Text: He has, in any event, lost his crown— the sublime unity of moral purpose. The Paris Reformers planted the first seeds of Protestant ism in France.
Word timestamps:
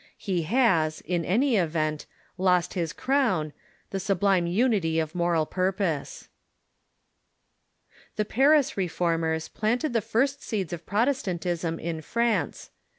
He 0.17 0.41
has, 0.51 1.01
in 1.01 1.23
any 1.23 1.57
event, 1.57 2.07
lost 2.35 2.73
his 2.73 2.91
crown— 2.91 3.53
the 3.91 3.99
sublime 3.99 4.47
unity 4.47 4.99
of 4.99 5.13
moral 5.13 5.45
purpose. 5.45 6.27
The 8.15 8.25
Paris 8.25 8.75
Reformers 8.75 9.47
planted 9.47 9.93
the 9.93 10.01
first 10.01 10.41
seeds 10.41 10.73
of 10.73 10.87
Protestant 10.87 11.45
ism 11.45 11.77
in 11.77 12.01
France. 12.01 12.71